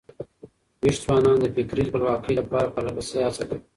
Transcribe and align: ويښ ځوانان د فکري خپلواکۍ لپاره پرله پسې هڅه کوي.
ويښ 0.81 0.95
ځوانان 1.03 1.35
د 1.41 1.45
فکري 1.55 1.83
خپلواکۍ 1.87 2.33
لپاره 2.39 2.71
پرله 2.73 2.91
پسې 2.97 3.17
هڅه 3.25 3.43
کوي. 3.49 3.61